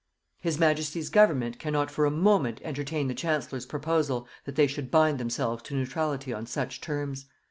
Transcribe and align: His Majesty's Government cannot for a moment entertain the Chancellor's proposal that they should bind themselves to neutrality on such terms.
His 0.41 0.57
Majesty's 0.57 1.11
Government 1.11 1.59
cannot 1.59 1.91
for 1.91 2.05
a 2.05 2.09
moment 2.09 2.59
entertain 2.63 3.07
the 3.07 3.13
Chancellor's 3.13 3.67
proposal 3.67 4.27
that 4.45 4.55
they 4.55 4.65
should 4.65 4.89
bind 4.89 5.19
themselves 5.19 5.61
to 5.65 5.75
neutrality 5.75 6.33
on 6.33 6.47
such 6.47 6.81
terms. 6.81 7.27